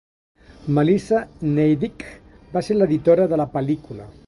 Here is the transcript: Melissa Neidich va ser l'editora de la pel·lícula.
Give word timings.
Melissa 0.77 1.19
Neidich 1.57 2.07
va 2.57 2.65
ser 2.69 2.81
l'editora 2.81 3.31
de 3.35 3.43
la 3.43 3.49
pel·lícula. 3.59 4.13